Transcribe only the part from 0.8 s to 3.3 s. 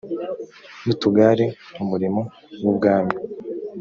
n utugare umurimo w ubwami